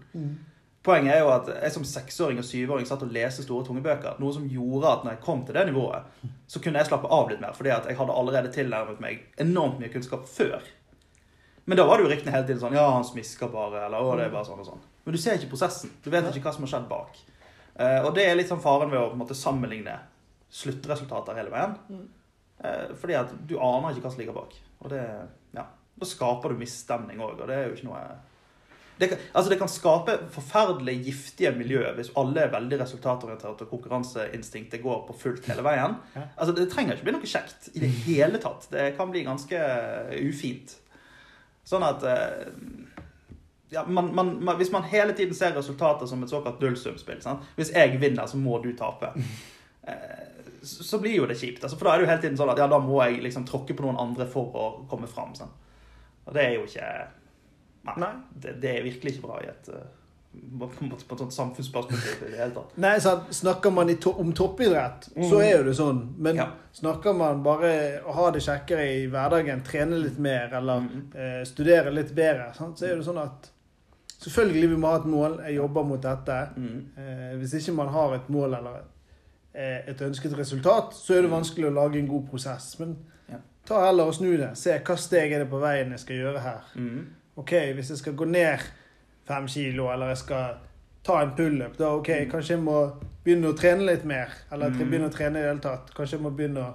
Poenget 0.88 1.18
er 1.18 1.20
jo 1.20 1.32
at 1.34 1.50
jeg 1.52 1.74
som 1.76 1.84
seksåring 1.84 2.38
og 2.40 2.46
syvåring 2.48 2.86
satt 2.88 3.02
og 3.04 3.12
leste 3.12 3.44
store, 3.44 3.66
tunge 3.68 3.82
bøker. 3.84 4.16
Noe 4.24 4.32
som 4.32 4.46
gjorde 4.48 4.88
at 4.94 5.02
når 5.04 5.18
jeg 5.18 5.24
kom 5.26 5.42
til 5.46 5.58
det 5.58 5.66
nivået, 5.68 6.08
så 6.48 6.62
kunne 6.64 6.80
jeg 6.80 6.88
slappe 6.88 7.10
av 7.12 7.28
litt 7.32 7.42
mer. 7.44 7.56
Fordi 7.58 7.74
at 7.76 7.90
jeg 7.92 7.98
hadde 8.00 8.16
allerede 8.22 8.52
tilnærmet 8.56 9.02
meg 9.04 9.26
enormt 9.44 9.82
mye 9.82 9.92
kunnskap 9.92 10.24
før. 10.32 10.64
Men 11.68 11.76
da 11.76 11.84
var 11.84 12.00
det 12.00 12.06
jo 12.08 12.12
ryktene 12.14 12.32
hele 12.32 12.48
tiden 12.48 12.62
sånn 12.62 12.78
Ja, 12.78 12.86
han 12.96 13.04
smisker 13.04 13.52
bare. 13.52 13.82
Eller 13.90 14.00
å, 14.00 14.14
det 14.16 14.30
er 14.30 14.36
bare 14.38 14.48
sånn 14.48 14.62
og 14.64 14.70
sånn. 14.70 14.86
Men 15.04 15.18
du 15.18 15.20
ser 15.20 15.36
ikke 15.36 15.52
prosessen. 15.52 15.92
Du 16.06 16.08
vet 16.14 16.30
ikke 16.32 16.48
hva 16.48 16.54
som 16.56 16.64
har 16.64 16.72
skjedd 16.72 16.88
bak. 16.88 17.20
Eh, 17.76 18.00
og 18.08 18.14
det 18.16 18.24
er 18.30 18.40
litt 18.40 18.48
sånn 18.48 18.64
faren 18.64 18.94
ved 18.94 19.02
å 19.02 19.10
på 19.10 19.18
en 19.18 19.26
måte 19.26 19.36
sammenligne 19.36 19.98
sluttresultater 20.56 21.36
hele 21.36 21.52
veien. 21.52 21.76
Eh, 22.64 22.96
fordi 22.96 23.20
at 23.20 23.36
du 23.50 23.58
aner 23.60 23.92
ikke 23.92 24.08
hva 24.08 24.14
som 24.16 24.24
ligger 24.24 24.40
bak. 24.40 24.56
Og 24.80 24.94
det 24.96 25.04
Ja. 25.58 25.68
Da 25.98 26.06
skaper 26.06 26.54
du 26.54 26.60
misstemning 26.60 27.20
òg, 27.20 27.40
og 27.42 27.48
det 27.50 27.56
er 27.58 27.68
jo 27.68 27.76
ikke 27.76 27.88
noe 27.90 28.02
det 28.98 29.10
kan, 29.12 29.22
altså 29.32 29.52
det 29.52 29.60
kan 29.60 29.70
skape 29.70 30.16
forferdelig 30.34 30.96
giftige 31.06 31.52
miljø 31.56 31.84
hvis 31.98 32.10
alle 32.18 32.44
er 32.46 32.54
veldig 32.54 32.80
resultatorienterte 32.82 33.68
og 33.68 33.72
konkurranseinstinktet 33.74 34.82
går 34.84 35.04
på 35.08 35.16
fullt 35.22 35.50
hele 35.52 35.66
veien. 35.66 35.98
Altså 36.36 36.56
Det 36.58 36.68
trenger 36.72 36.98
ikke 36.98 37.10
bli 37.10 37.16
noe 37.18 37.30
kjekt 37.30 37.70
i 37.76 37.84
det 37.84 37.92
hele 38.08 38.42
tatt. 38.42 38.70
Det 38.74 38.90
kan 38.98 39.14
bli 39.14 39.26
ganske 39.28 39.62
ufint. 40.18 40.78
Sånn 41.68 41.84
at 41.84 42.06
eh, 42.08 42.48
ja, 43.70 43.84
man, 43.84 44.16
man, 44.16 44.38
man, 44.44 44.56
Hvis 44.58 44.72
man 44.72 44.88
hele 44.88 45.14
tiden 45.14 45.36
ser 45.36 45.56
resultatet 45.56 46.10
som 46.10 46.24
et 46.24 46.32
såkalt 46.32 46.62
nullsumspill? 46.64 47.22
Hvis 47.56 47.74
jeg 47.76 48.00
vinner, 48.02 48.26
så 48.26 48.40
må 48.40 48.62
du 48.64 48.72
tape. 48.78 49.12
Eh, 49.88 50.26
så 50.64 50.84
så 50.84 51.00
blir 51.00 51.16
jo 51.16 51.28
det 51.28 51.38
kjipt. 51.40 51.64
Altså, 51.64 51.78
for 51.78 51.88
da 51.88 51.94
er 51.94 52.00
det 52.00 52.08
jo 52.08 52.12
hele 52.12 52.22
tiden 52.24 52.38
sånn 52.40 52.50
at 52.52 52.60
ja, 52.60 52.68
da 52.72 52.80
må 52.84 52.98
jeg 53.04 53.22
liksom 53.24 53.46
tråkke 53.48 53.76
på 53.78 53.86
noen 53.86 54.00
andre 54.02 54.26
for 54.32 54.56
å 54.56 54.66
komme 54.90 55.08
fram. 55.08 55.36
Sant? 55.38 55.54
Og 56.26 56.34
det 56.36 56.44
er 56.44 56.58
jo 56.58 56.66
ikke 56.68 56.88
Nei. 57.98 58.14
Det, 58.34 58.58
det 58.62 58.74
er 58.78 58.84
virkelig 58.84 59.16
ikke 59.16 59.28
bra 59.28 59.40
i 59.44 59.48
et 59.52 59.70
eh, 59.74 59.86
på, 60.60 60.68
på 60.70 61.16
et 61.16 61.20
sånt 61.22 61.34
samfunnsperspektiv 61.34 62.28
i 62.28 62.32
det 62.32 62.38
hele 62.40 62.54
tatt. 62.54 62.76
Nei, 62.84 62.96
sant? 63.02 63.30
Snakker 63.34 63.74
man 63.74 63.90
i 63.90 63.96
to 64.02 64.12
om 64.22 64.32
toppidrett, 64.38 65.10
så 65.16 65.40
er 65.42 65.58
jo 65.58 65.64
det 65.70 65.76
sånn. 65.80 66.02
Men 66.18 66.36
Ja. 66.42 66.48
snakker 66.78 67.16
man 67.18 67.44
bare 67.44 68.02
å 68.06 68.14
ha 68.14 68.30
det 68.32 68.44
kjekkere 68.46 68.86
i 69.00 69.08
hverdagen, 69.12 69.64
trene 69.66 69.98
litt 70.04 70.20
mer 70.22 70.54
eller 70.60 70.84
mm. 70.86 71.06
eh, 71.16 71.44
studere 71.48 71.92
litt 71.96 72.14
bedre, 72.16 72.52
sant? 72.58 72.78
så 72.80 72.86
er 72.90 72.96
det 73.00 73.08
sånn 73.08 73.22
at 73.24 73.50
selvfølgelig 74.18 74.70
vi 74.74 74.78
må 74.82 74.92
ha 74.92 75.00
et 75.02 75.10
mål. 75.10 75.40
Jeg 75.48 75.58
jobber 75.60 75.84
mot 75.90 76.02
dette. 76.02 76.38
Mm. 76.58 76.78
Eh, 76.98 77.36
hvis 77.42 77.54
ikke 77.62 77.76
man 77.78 77.92
har 77.94 78.16
et 78.16 78.30
mål 78.34 78.58
eller 78.60 78.80
eh, 79.54 79.84
et 79.90 80.02
ønsket 80.02 80.38
resultat, 80.38 80.94
så 80.98 81.18
er 81.18 81.26
det 81.26 81.34
vanskelig 81.34 81.70
å 81.70 81.76
lage 81.76 82.00
en 82.02 82.08
god 82.10 82.28
prosess. 82.30 82.76
Men 82.80 82.98
Ja. 83.30 83.38
ta 83.66 83.86
heller 83.86 84.08
og 84.08 84.14
snu 84.16 84.38
det. 84.38 84.54
Se 84.58 84.78
hva 84.80 84.96
steg 84.98 85.34
er 85.34 85.40
det 85.44 85.50
på 85.50 85.60
veien 85.62 85.92
jeg 85.92 86.00
skal 86.00 86.16
gjøre 86.22 86.40
her. 86.46 86.62
Mm. 86.76 87.08
Ok, 87.38 87.52
hvis 87.78 87.90
jeg 87.94 87.98
skal 88.02 88.16
gå 88.18 88.26
ned 88.26 88.60
fem 89.28 89.48
kilo, 89.48 89.90
eller 89.94 90.08
jeg 90.14 90.18
skal 90.24 90.56
ta 91.04 91.20
en 91.24 91.36
pullup, 91.38 91.78
da 91.78 91.92
ok, 91.96 92.10
kanskje 92.32 92.56
jeg 92.56 92.64
må 92.64 92.78
begynne 93.26 93.52
å 93.52 93.58
trene 93.58 93.86
litt 93.86 94.06
mer. 94.06 94.32
Eller 94.52 94.70
Mm. 94.70 94.78
begynne 94.90 95.10
å 95.10 95.14
trene 95.14 95.38
i 95.40 95.42
det 95.42 95.48
hele 95.52 95.60
tatt. 95.64 95.94
Kanskje 95.96 96.18
jeg 96.18 96.22
må 96.24 96.32
begynne 96.36 96.64
å 96.66 96.74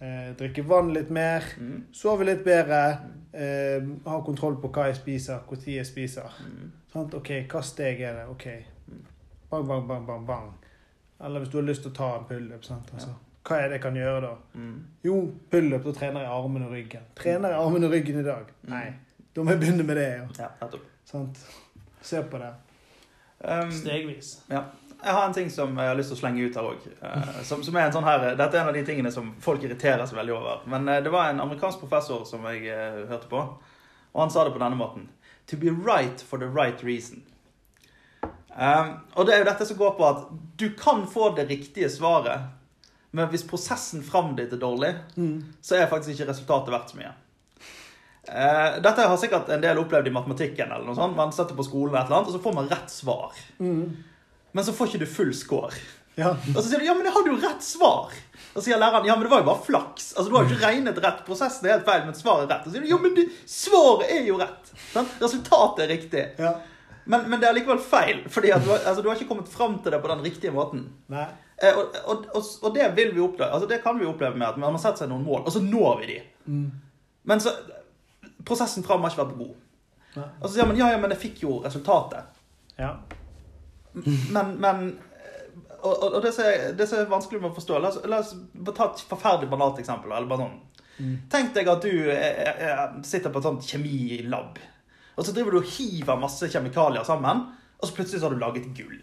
eh, 0.00 0.34
drikke 0.36 0.62
vann 0.68 0.92
litt 0.92 1.10
mer. 1.10 1.42
Mm. 1.58 1.84
Sove 1.92 2.24
litt 2.24 2.44
bedre. 2.44 2.98
Eh, 3.32 3.80
ha 4.06 4.20
kontroll 4.26 4.56
på 4.60 4.68
hva 4.70 4.86
jeg 4.90 4.96
spiser, 4.96 5.38
når 5.50 5.64
jeg 5.66 5.86
spiser. 5.86 6.28
Mm. 6.44 6.72
Sant? 6.92 7.14
Ok, 7.14 7.30
hva 7.48 7.62
steg 7.62 8.00
er 8.00 8.12
det? 8.14 8.26
Ok. 8.28 8.44
Bang, 9.50 9.66
bang, 9.68 9.86
bang, 9.88 10.06
bang, 10.06 10.26
bang. 10.26 10.50
Eller 11.24 11.40
hvis 11.40 11.48
du 11.50 11.56
har 11.58 11.64
lyst 11.66 11.82
til 11.82 11.92
å 11.92 11.94
ta 11.94 12.18
en 12.18 12.24
pullup, 12.28 12.60
Altså, 12.60 13.08
ja. 13.08 13.14
hva 13.44 13.56
er 13.62 13.68
det 13.68 13.78
jeg 13.78 13.80
kan 13.82 13.94
gjøre 13.96 14.20
da? 14.20 14.34
Mm. 14.54 14.84
Jo, 15.04 15.32
pullup, 15.50 15.84
da 15.84 15.92
trener 15.92 16.20
jeg 16.20 16.30
armen 16.30 16.62
og 16.66 16.72
ryggen. 16.72 17.00
Trener 17.16 17.48
jeg 17.54 17.58
armen 17.58 17.84
og 17.84 17.90
ryggen 17.92 18.18
i 18.20 18.22
dag? 18.22 18.44
Mm. 18.66 18.70
Nei. 18.70 18.94
Da 19.34 19.42
må 19.42 19.50
jeg 19.54 19.60
begynne 19.64 19.86
med 19.86 19.98
det. 19.98 20.08
Ja. 20.14 20.26
Ja, 20.38 20.48
nettopp. 20.60 20.86
Sant? 21.08 21.42
Se 22.04 22.22
på 22.30 22.38
det. 22.38 22.52
Um, 23.38 23.72
Stegvis. 23.72 24.38
Ja. 24.48 24.62
Jeg 25.04 25.12
har 25.12 25.26
en 25.26 25.34
ting 25.36 25.50
som 25.50 25.76
jeg 25.76 25.88
har 25.90 25.98
lyst 25.98 26.08
til 26.12 26.16
å 26.16 26.20
slenge 26.22 26.44
ut 26.46 26.54
her 26.56 26.68
òg. 26.70 26.84
Som, 27.44 27.60
som 27.66 27.76
er 27.76 27.88
en 27.88 27.92
sånn 27.92 28.06
her 28.06 28.22
Dette 28.38 28.56
er 28.56 28.62
en 28.62 28.70
av 28.70 28.76
de 28.76 28.84
tingene 28.86 29.10
som 29.12 29.34
folk 29.42 29.64
irriterer 29.66 30.06
seg 30.08 30.16
veldig 30.16 30.32
over. 30.32 30.62
Men 30.70 30.88
eh, 30.88 31.02
det 31.04 31.12
var 31.12 31.28
en 31.28 31.42
amerikansk 31.44 31.82
professor 31.82 32.22
som 32.28 32.46
jeg 32.48 32.70
eh, 32.72 33.02
hørte 33.10 33.28
på, 33.28 33.42
og 34.14 34.22
han 34.22 34.32
sa 34.32 34.46
det 34.46 34.54
på 34.54 34.62
denne 34.62 34.78
måten. 34.80 35.10
To 35.52 35.58
be 35.60 35.74
right 35.74 36.24
for 36.24 36.40
the 36.40 36.48
right 36.48 36.80
reason. 36.86 37.20
Um, 38.54 38.94
og 39.18 39.26
det 39.26 39.34
er 39.34 39.42
jo 39.42 39.48
dette 39.50 39.66
som 39.68 39.76
går 39.76 39.96
på 39.98 40.06
at 40.08 40.24
du 40.62 40.68
kan 40.78 41.04
få 41.10 41.32
det 41.36 41.48
riktige 41.50 41.90
svaret, 41.92 42.46
men 43.10 43.28
hvis 43.28 43.44
prosessen 43.50 44.00
fram 44.06 44.32
dit 44.38 44.52
er 44.54 44.62
dårlig, 44.62 44.94
så 45.60 45.76
er 45.76 45.90
faktisk 45.90 46.14
ikke 46.14 46.30
resultatet 46.30 46.72
verdt 46.72 46.94
så 46.94 47.02
mye. 47.02 47.12
Eh, 48.28 48.76
dette 48.82 49.04
har 49.08 49.16
sikkert 49.20 49.48
en 49.52 49.60
del 49.60 49.78
opplevd 49.82 50.06
i 50.08 50.14
matematikken. 50.14 50.70
eller 50.72 50.86
noe 50.86 50.96
sånt. 50.96 51.16
Man 51.16 51.32
setter 51.32 51.54
på 51.58 51.64
skolen 51.66 51.94
et 51.98 52.06
eller 52.06 52.16
annet, 52.22 52.30
og 52.32 52.38
så 52.38 52.42
får 52.44 52.54
man 52.56 52.68
rett 52.70 52.90
svar. 52.90 53.32
Men 53.60 54.64
så 54.64 54.72
får 54.72 54.88
ikke 54.92 55.02
du 55.04 55.06
full 55.10 55.34
score. 55.34 55.72
Ja. 56.16 56.30
Og 56.54 56.60
så 56.62 56.68
sier 56.68 56.78
du 56.78 56.86
ja, 56.86 56.94
men 56.94 57.08
jeg 57.08 57.12
hadde 57.16 57.32
jo 57.32 57.40
rett 57.42 57.62
svar. 57.66 58.12
Og 58.54 58.60
så 58.60 58.68
sier 58.68 58.78
læreren 58.78 59.06
ja, 59.08 59.16
men 59.18 59.26
det 59.26 59.30
var 59.32 59.40
jo 59.42 59.48
bare 59.48 59.64
flaks. 59.66 60.12
Altså, 60.14 60.28
Du 60.30 60.36
har 60.36 60.44
jo 60.44 60.54
ikke 60.54 60.62
regnet 60.66 61.00
rett. 61.02 61.24
Prosessen 61.26 61.66
er 61.66 61.72
helt 61.74 61.88
feil, 61.88 62.04
men 62.06 62.14
svaret 62.14 62.44
er 62.46 62.52
rett. 62.54 62.66
Og 62.68 62.70
så 62.70 62.76
sier 62.76 62.84
du 62.86 62.92
ja, 62.92 62.98
men 63.02 63.16
det, 63.18 63.24
svaret 63.50 64.12
er 64.14 64.22
jo 64.28 64.36
rett. 64.38 64.70
Sånn? 64.92 65.08
Resultatet 65.20 65.84
er 65.86 65.92
riktig. 65.96 66.24
ja. 66.38 66.54
Men, 67.04 67.26
men 67.28 67.36
det 67.42 67.44
er 67.50 67.52
likevel 67.58 67.82
feil. 67.84 68.22
fordi 68.32 68.48
du, 68.64 68.70
har- 68.70 68.86
altså, 68.88 69.02
du 69.04 69.08
har 69.10 69.18
ikke 69.18 69.28
kommet 69.28 69.48
fram 69.52 69.74
til 69.84 69.92
det 69.92 69.98
på 70.00 70.08
den 70.08 70.22
riktige 70.24 70.54
måten. 70.54 70.86
Nei. 71.12 71.26
Eh, 71.60 71.76
og, 71.76 71.98
og, 72.08 72.22
og, 72.34 72.46
og 72.64 72.72
det 72.78 72.86
vil 72.96 73.10
vi 73.12 73.20
oppleve. 73.20 73.50
Altså, 73.52 73.68
det 73.68 73.82
kan 73.84 73.98
vi 74.00 74.06
oppleve 74.08 74.38
med 74.40 74.46
at 74.48 74.56
man 74.56 74.72
har 74.72 74.80
satt 74.80 75.02
seg 75.02 75.10
noen 75.10 75.26
mål, 75.26 75.42
og 75.44 75.52
så 75.52 75.60
når 75.60 75.98
vi 76.00 76.06
de. 76.14 76.16
Men 77.28 77.42
så 77.44 77.52
Prosessen 78.44 78.84
fram 78.86 79.02
har 79.04 79.12
ikke 79.12 79.24
vært 79.24 79.38
god. 79.38 79.54
Og 80.24 80.44
så 80.46 80.52
sier 80.54 80.68
man 80.68 80.78
ja, 80.78 80.92
ja, 80.94 80.98
men 81.02 81.10
jeg 81.14 81.22
fikk 81.24 81.42
jo 81.46 81.58
resultatet. 81.64 82.28
Ja. 82.78 82.92
Men, 83.94 84.56
men 84.58 84.84
Og, 85.84 85.92
og, 85.92 86.14
og 86.16 86.22
det, 86.24 86.32
som 86.34 86.46
er, 86.48 86.70
det 86.78 86.86
som 86.88 86.98
er 86.98 87.10
vanskelig 87.10 87.42
med 87.42 87.50
å 87.50 87.54
forstå 87.54 87.78
La 87.78 87.90
oss, 87.92 87.98
la 88.08 88.18
oss 88.22 88.30
ta 88.74 88.86
et 88.88 89.02
forferdelig 89.10 89.50
banalt 89.52 89.82
eksempel. 89.82 90.14
Eller 90.14 90.30
bare 90.30 90.46
sånn. 90.46 90.54
Tenk 91.30 91.52
deg 91.56 91.68
at 91.68 91.84
du 91.84 92.08
er, 92.14 92.38
er, 92.54 92.94
sitter 93.04 93.34
på 93.34 93.42
et 93.42 93.48
sånt 93.48 93.66
kjemilab. 93.68 94.60
Og 95.14 95.26
så 95.26 95.34
driver 95.34 95.54
du 95.54 95.60
og 95.60 95.68
hiver 95.76 96.18
masse 96.18 96.48
kjemikalier 96.50 97.04
sammen, 97.06 97.44
og 97.78 97.84
så 97.86 97.94
plutselig 97.98 98.22
så 98.22 98.28
har 98.28 98.34
du 98.34 98.40
laget 98.40 98.70
gull. 98.74 99.02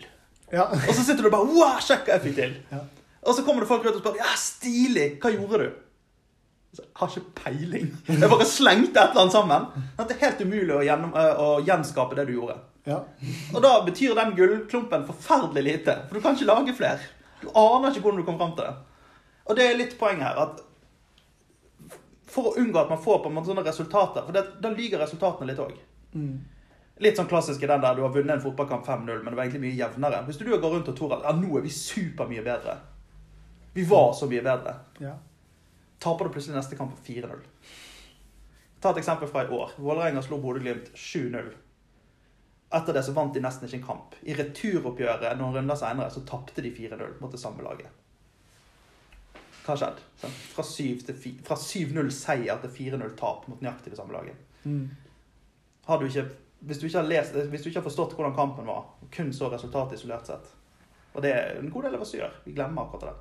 Ja. 0.51 0.65
Og 0.71 0.89
så 0.95 1.03
sitter 1.05 1.23
du 1.23 1.31
bare 1.31 1.47
Wow, 1.47 1.77
sjekk 1.83 2.07
hva 2.07 2.17
jeg 2.17 2.25
fikk 2.25 2.39
til! 2.39 2.57
Ja. 2.73 2.81
Og 3.21 3.37
så 3.37 3.45
kommer 3.45 3.63
det 3.63 3.69
folk 3.69 3.85
rundt 3.85 3.99
og 3.99 4.03
spør 4.03 4.17
Ja, 4.19 4.31
stilig! 4.39 5.05
Hva 5.21 5.31
gjorde 5.31 5.61
du? 5.61 5.80
Jeg 6.77 6.87
har 6.95 7.07
ikke 7.11 7.33
peiling. 7.43 7.87
Jeg 8.07 8.29
bare 8.31 8.45
slengte 8.47 8.99
et 9.01 9.09
eller 9.11 9.21
annet 9.25 9.33
sammen. 9.35 9.65
Det 9.97 10.15
er 10.15 10.21
helt 10.25 10.43
umulig 10.45 10.75
å, 10.77 10.83
gjennom, 10.87 11.11
eh, 11.19 11.41
å 11.43 11.47
gjenskape 11.67 12.15
det 12.15 12.25
du 12.29 12.33
gjorde. 12.37 12.55
ja. 12.87 12.99
Og 13.53 13.59
da 13.61 13.71
betyr 13.85 14.15
den 14.15 14.31
gullklumpen 14.37 15.03
forferdelig 15.09 15.63
lite. 15.67 15.97
For 16.07 16.15
du 16.15 16.21
kan 16.23 16.37
ikke 16.37 16.47
lage 16.47 16.73
flere. 16.77 16.99
Du 17.41 17.49
aner 17.57 17.89
ikke 17.91 18.05
hvordan 18.05 18.21
du 18.21 18.25
kom 18.29 18.37
fram 18.39 18.53
til 18.55 18.69
det. 18.69 18.75
Og 19.49 19.57
det 19.57 19.65
er 19.67 19.77
litt 19.81 19.97
poeng 19.99 20.21
her 20.23 20.37
at 20.45 20.61
for 22.31 22.51
å 22.51 22.55
unngå 22.61 22.79
at 22.79 22.89
man 22.93 23.01
får 23.03 23.17
på 23.23 23.27
en 23.29 23.35
måte 23.35 23.49
sånne 23.51 23.65
resultater 23.65 24.23
For 24.23 24.31
det, 24.31 24.43
da 24.63 24.69
lyger 24.71 25.01
resultatene 25.03 25.49
litt 25.49 25.59
òg. 25.59 25.73
Litt 27.01 27.17
sånn 27.17 27.27
klassisk 27.27 27.63
i 27.65 27.67
den 27.67 27.81
der 27.83 27.97
du 27.97 28.03
har 28.05 28.13
vunnet 28.13 28.37
en 28.37 28.43
fotballkamp 28.43 28.85
5-0, 28.87 29.23
men 29.23 29.31
det 29.33 29.35
var 29.35 29.43
egentlig 29.43 29.63
mye 29.65 29.79
jevnere. 29.79 30.21
Hvis 30.27 30.37
du 30.39 30.45
går 30.47 30.61
rundt 30.71 30.87
og 30.87 30.95
tror 30.95 31.17
at 31.17 31.25
ja, 31.27 31.33
nå 31.35 31.57
er 31.57 31.65
vi 31.65 31.73
supermye 31.73 32.43
bedre 32.45 32.77
Vi 33.73 33.83
var 33.89 34.13
så 34.13 34.29
mye 34.31 34.43
bedre. 34.45 34.77
ja. 35.01 35.17
Taper 36.01 36.25
du 36.27 36.33
plutselig 36.33 36.57
neste 36.57 36.77
kamp 36.79 36.95
4-0. 37.05 37.43
Ta 38.81 38.89
et 38.95 38.97
eksempel 39.03 39.29
fra 39.29 39.43
i 39.45 39.51
år. 39.53 39.75
Vålerenga 39.77 40.23
slo 40.25 40.39
Bodø-Glimt 40.41 40.89
7-0. 40.97 41.51
Etter 42.73 42.95
det 42.95 43.03
så 43.05 43.13
vant 43.13 43.33
de 43.35 43.41
nesten 43.43 43.67
ikke 43.67 43.77
en 43.81 43.85
kamp. 43.89 44.15
I 44.25 44.33
returoppgjøret 44.37 45.37
noen 45.37 45.57
runder 45.59 45.77
senere 45.77 46.09
så 46.13 46.23
tapte 46.25 46.63
de 46.65 46.71
4-0 46.73 47.17
mot 47.21 47.31
det 47.33 47.41
samme 47.41 47.61
laget. 47.65 47.91
Hva 49.61 49.75
har 49.75 49.81
skjedd? 49.83 49.99
Sånn, 50.23 50.37
Fra 50.55 50.63
7 50.65 51.03
til 51.05 51.17
fi- 51.21 51.35
fra 51.45 51.57
7-0 51.59 52.09
seier 52.15 52.61
til 52.63 52.71
4-0 52.79 53.11
tap 53.19 53.45
mot 53.51 53.61
nøyaktig 53.61 53.93
det 53.93 53.99
samme 53.99 54.15
laget. 54.15 54.39
Mm. 54.65 54.87
Har 55.85 55.99
du 56.01 56.07
ikke, 56.07 56.25
hvis, 56.65 56.79
du 56.81 56.87
lest, 57.05 57.35
hvis 57.35 57.61
du 57.61 57.69
ikke 57.69 57.81
har 57.83 57.89
forstått 57.89 58.15
hvordan 58.17 58.33
kampen 58.35 58.65
var, 58.65 58.87
og 59.01 59.11
kun 59.13 59.29
så 59.33 59.51
resultatet 59.53 59.99
isolert 59.99 60.25
sett 60.29 60.49
Og 61.13 61.21
det 61.21 61.31
er 61.35 61.59
en 61.59 61.69
god 61.69 61.83
del 61.83 61.95
av 61.97 62.01
oss 62.05 62.13
gjør. 62.15 62.33
Vi 62.45 62.53
glemmer 62.55 62.87
akkurat 62.87 63.11
det. 63.11 63.15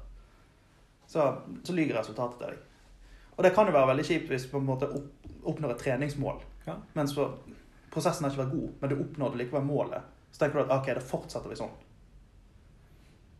Så, 1.10 1.24
så 1.66 1.72
lyger 1.74 1.98
resultatet 1.98 2.38
til 2.38 2.52
deg. 2.52 2.66
Og 3.40 3.44
det 3.46 3.54
kan 3.56 3.64
jo 3.70 3.72
være 3.72 3.88
veldig 3.88 4.04
kjipt 4.04 4.28
hvis 4.28 4.42
du 4.44 4.50
på 4.52 4.58
en 4.60 4.66
måte 4.68 4.86
oppnår 5.48 5.70
et 5.72 5.78
treningsmål. 5.80 6.42
Ja. 6.66 6.74
Men 6.94 7.08
så 7.08 7.30
Prosessen 7.90 8.22
har 8.26 8.30
ikke 8.34 8.42
vært 8.44 8.52
god, 8.52 8.66
men 8.82 8.90
du 8.92 8.98
oppnådde 9.02 9.38
likevel 9.40 9.64
målet. 9.66 10.02
Så 10.30 10.42
tenker 10.44 10.60
du 10.60 10.66
at 10.68 10.74
ok, 10.76 10.90
da 10.94 11.00
fortsetter 11.02 11.48
vi 11.50 11.56
sånn. 11.58 11.72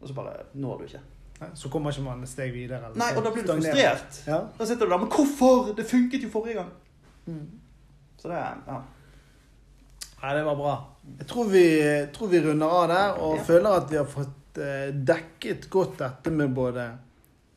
Og 0.01 0.09
så 0.09 0.17
bare 0.17 0.33
når 0.59 0.79
du 0.81 0.87
ikke. 0.89 1.03
Nei, 1.43 1.49
Så 1.55 1.69
kommer 1.71 1.93
ikke 1.93 2.03
man 2.09 2.25
et 2.25 2.33
steg 2.33 2.51
videre. 2.57 2.81
eller 2.89 2.99
Nei, 2.99 3.11
og 3.15 3.23
da 3.29 3.31
blir 3.35 3.45
du 3.47 3.53
frustrert. 3.53 4.19
Ja. 4.27 4.41
Da 4.59 4.67
sitter 4.67 4.89
du 4.89 4.91
der 4.91 4.99
Men 5.05 5.13
hvorfor? 5.13 5.71
Det 5.77 5.87
funket 5.87 6.25
jo 6.27 6.31
forrige 6.33 6.55
gang. 6.55 6.73
Mm. 7.27 7.45
Så 8.19 8.29
det 8.33 8.41
ja. 8.41 8.81
Nei, 10.23 10.35
det 10.37 10.45
var 10.45 10.57
bra. 10.57 10.75
Jeg 11.19 11.27
tror 11.31 11.45
vi, 11.53 11.65
tror 12.13 12.29
vi 12.35 12.41
runder 12.45 12.67
av 12.81 12.89
der, 12.89 13.21
og 13.23 13.37
Ja. 13.37 13.43
føler 13.45 13.77
at 13.77 13.91
vi 13.91 13.97
har 13.97 14.05
fått 14.05 14.59
eh, 14.59 14.91
dekket 14.93 15.71
godt 15.71 15.99
dette 15.99 16.31
med 16.31 16.51
både 16.55 16.91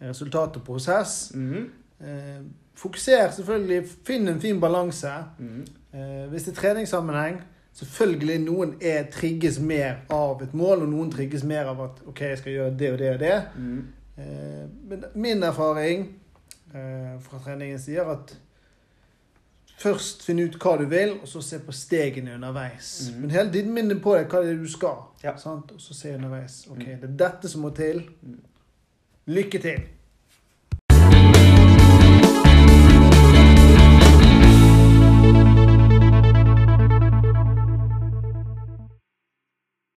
resultat 0.01 0.57
og 0.57 0.63
prosess. 0.63 1.31
Mhm. 1.33 1.71
Eh, 2.03 2.41
fokuser 2.75 3.31
selvfølgelig, 3.31 3.83
finn 4.05 4.27
en 4.27 4.41
fin 4.41 4.59
balanse. 4.61 5.11
Mm. 5.39 5.65
Eh, 5.93 6.29
hvis 6.29 6.43
det 6.43 6.51
er 6.57 6.61
treningssammenheng, 6.61 7.41
selvfølgelig 7.73 8.39
noen 8.45 8.73
er 8.81 9.03
trigges 9.11 9.59
mer 9.59 9.95
av 10.09 10.41
et 10.43 10.53
mål, 10.53 10.81
og 10.81 10.89
noen 10.89 11.11
trigges 11.11 11.43
mer 11.43 11.65
av 11.71 11.81
at 11.81 12.01
ok, 12.07 12.19
jeg 12.21 12.37
skal 12.37 12.51
gjøre 12.57 12.77
det 12.79 12.91
og 12.93 12.99
det 12.99 13.13
og 13.13 13.19
det. 13.19 13.37
Mm. 13.57 13.85
Eh, 14.17 14.65
men 14.89 15.05
min 15.15 15.43
erfaring 15.43 16.03
eh, 16.75 17.13
fra 17.21 17.39
treningen 17.45 17.79
sier 17.79 18.09
at 18.13 18.35
først 19.83 20.21
finne 20.25 20.45
ut 20.47 20.55
hva 20.61 20.75
du 20.79 20.85
vil, 20.91 21.15
og 21.21 21.27
så 21.27 21.41
se 21.43 21.59
på 21.59 21.71
stegene 21.75 22.35
underveis. 22.37 22.91
Mm. 23.13 23.21
Men 23.21 23.31
hele 23.31 23.51
tiden 23.51 23.73
minne 23.75 23.97
på 24.01 24.13
deg 24.15 24.29
hva 24.31 24.43
det 24.45 24.53
er 24.53 24.61
du 24.61 24.69
skal. 24.71 25.01
Ja. 25.23 25.33
Sant? 25.41 25.71
Og 25.75 25.81
så 25.81 25.93
se 25.97 26.13
underveis. 26.15 26.61
Ok, 26.71 26.77
Mhm. 26.77 27.01
det 27.01 27.09
er 27.09 27.17
dette 27.29 27.49
som 27.49 27.61
må 27.61 27.69
til. 27.75 28.03
Mhm. 28.21 28.39
Lykke 29.27 29.59
til. 29.59 29.81